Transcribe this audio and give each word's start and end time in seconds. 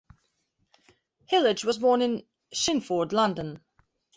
Hillage 1.31 1.63
was 1.63 1.77
born 1.77 2.01
in 2.01 2.23
Chingford, 2.51 3.11
London. 3.11 3.61